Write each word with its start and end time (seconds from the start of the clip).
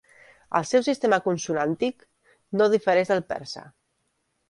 El 0.59 0.65
seu 0.69 0.83
sistema 0.87 1.19
consonàntic 1.27 2.07
no 2.63 2.73
difereix 2.75 3.15
del 3.15 3.25
persa. 3.33 3.69